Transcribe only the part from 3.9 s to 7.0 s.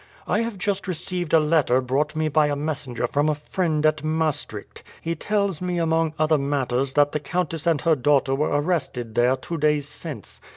Maastricht. He tells me among other matters